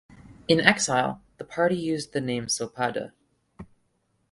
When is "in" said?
0.47-0.59